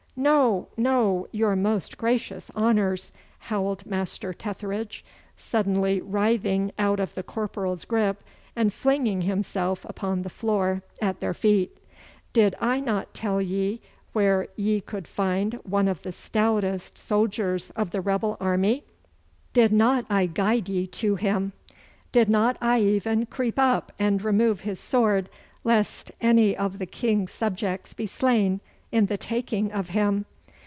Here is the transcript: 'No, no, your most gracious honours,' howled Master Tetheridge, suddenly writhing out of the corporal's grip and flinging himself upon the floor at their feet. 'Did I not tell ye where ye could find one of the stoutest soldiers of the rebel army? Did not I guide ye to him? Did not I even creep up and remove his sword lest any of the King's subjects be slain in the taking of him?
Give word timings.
'No, 0.13 0.67
no, 0.75 1.27
your 1.31 1.55
most 1.55 1.97
gracious 1.97 2.51
honours,' 2.55 3.13
howled 3.39 3.85
Master 3.85 4.33
Tetheridge, 4.33 5.05
suddenly 5.37 6.01
writhing 6.01 6.73
out 6.77 6.99
of 6.99 7.15
the 7.15 7.23
corporal's 7.23 7.85
grip 7.85 8.21
and 8.53 8.73
flinging 8.73 9.21
himself 9.21 9.85
upon 9.85 10.21
the 10.21 10.29
floor 10.29 10.83
at 11.01 11.21
their 11.21 11.33
feet. 11.33 11.77
'Did 12.33 12.55
I 12.59 12.81
not 12.81 13.13
tell 13.13 13.41
ye 13.41 13.79
where 14.11 14.49
ye 14.57 14.81
could 14.81 15.07
find 15.07 15.53
one 15.63 15.87
of 15.87 16.01
the 16.01 16.11
stoutest 16.11 16.97
soldiers 16.97 17.69
of 17.71 17.91
the 17.91 18.01
rebel 18.01 18.35
army? 18.41 18.83
Did 19.53 19.71
not 19.71 20.05
I 20.09 20.25
guide 20.25 20.67
ye 20.67 20.87
to 20.87 21.15
him? 21.15 21.53
Did 22.11 22.27
not 22.27 22.57
I 22.59 22.81
even 22.81 23.27
creep 23.27 23.57
up 23.57 23.93
and 23.97 24.21
remove 24.21 24.59
his 24.61 24.79
sword 24.79 25.29
lest 25.63 26.11
any 26.19 26.55
of 26.55 26.79
the 26.79 26.85
King's 26.85 27.31
subjects 27.31 27.93
be 27.93 28.05
slain 28.05 28.59
in 28.93 29.05
the 29.05 29.17
taking 29.17 29.71
of 29.71 29.87
him? 29.87 30.25